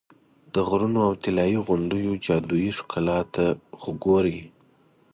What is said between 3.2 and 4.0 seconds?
ته خو